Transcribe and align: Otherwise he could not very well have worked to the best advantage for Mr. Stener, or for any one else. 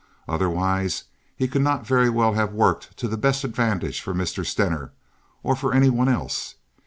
Otherwise 0.27 1.03
he 1.35 1.47
could 1.47 1.61
not 1.61 1.85
very 1.85 2.09
well 2.09 2.33
have 2.33 2.51
worked 2.53 2.97
to 2.97 3.07
the 3.07 3.15
best 3.15 3.43
advantage 3.43 4.01
for 4.01 4.15
Mr. 4.15 4.43
Stener, 4.43 4.91
or 5.43 5.55
for 5.55 5.75
any 5.75 5.89
one 5.91 6.09
else. 6.09 6.55